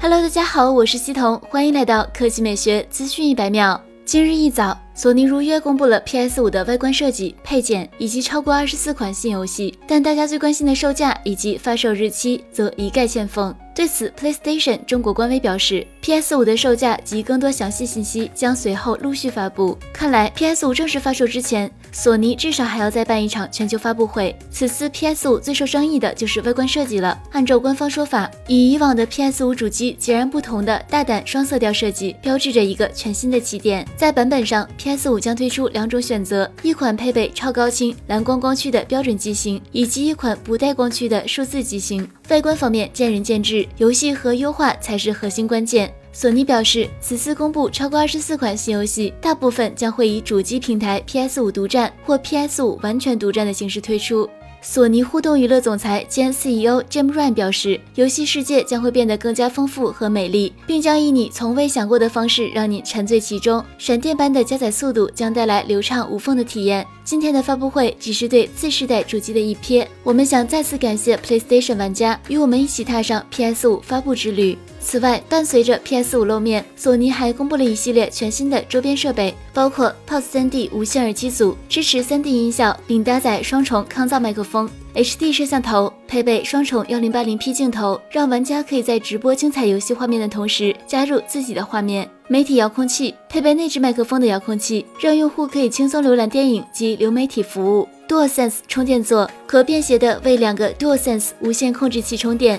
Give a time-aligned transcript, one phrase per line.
[0.00, 3.80] Hello，大家好，我是西彤，欢迎来到科技美学资讯一百秒。
[4.04, 13.52] 今日一早，索尼如约公布了 PS 五的外观设计、配件以及超过二十四款新游戏，但大家最关心的售价以及发售日期则一概欠奉。
[13.78, 19.78] 对此，PlayStation 中国官微表示，PS 五的售价及更多详细信息将随后陆续发布。
[19.92, 24.36] 看来，PS 五正式发售之前，索尼至少还要再办一场全球发布会。
[24.50, 27.16] 此次 PS 五最受争议的就是外观设计了。
[27.30, 33.86] 按照官方说法，与以往的 PS 五主机截然不同的大胆双色调设计，标志着一个全新的起点。
[33.96, 42.04] 在版本上，PS 五将推出两种选择：一款配备超高清蓝光光驱的标准机型，以及一款不带光驱的数字机型。
[42.28, 43.67] 外观方面见仁见智。
[43.76, 45.92] 游戏和优化才是核心关键。
[46.12, 54.28] 索尼表示，此次公布超过二十四款新游戏，大部分将会以主机平台 PS 五独占或 PS 五完全独占的形式推出。
[54.60, 63.64] 索尼互动娱乐总裁兼 CEO Jim Ryan 表示，游戏世界将会变得更加丰富和美丽，并将以你从未想过的方式让你沉醉其中。
[63.78, 66.84] 闪电般的加载速度将带来流畅无缝的体验。
[67.04, 74.58] 今天的发布会只是对次世代主机的一瞥，我们想再次感谢 PlayStation 玩家与我们一起踏上 PS5 发布之旅。
[74.80, 92.08] 此外，伴随着 PS5 露面，索尼还公布了一系列全新的周边设备，包括 POS 3D 无线耳机组，支持 3D 音效，并搭载双重抗噪麦克风；HD 摄像头，配备双重 1080P 镜头，让玩家可以在直播精彩游戏画面的同时，加入自己的画面。
[92.28, 97.88] 媒体遥控器配备内置麦克风的遥控器，让用户可以轻松浏览电影及流媒体服务。
[98.08, 102.58] DualSense 充电座可便携的为两个 DualSense 无线控制器充电。